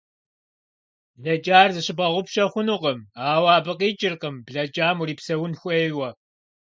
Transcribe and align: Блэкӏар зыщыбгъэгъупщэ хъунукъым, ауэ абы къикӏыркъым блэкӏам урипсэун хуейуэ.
Блэкӏар 1.21 1.69
зыщыбгъэгъупщэ 1.75 2.43
хъунукъым, 2.51 2.99
ауэ 3.29 3.49
абы 3.57 3.73
къикӏыркъым 3.79 4.35
блэкӏам 4.47 4.97
урипсэун 5.01 5.53
хуейуэ. 5.59 6.09